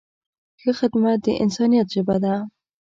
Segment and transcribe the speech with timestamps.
[0.61, 2.35] ښه خدمت د انسانیت ژبه ده.